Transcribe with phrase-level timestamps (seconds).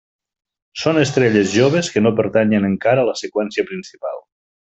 [0.83, 4.19] Són estrelles joves que no pertanyen encara a la seqüència principal.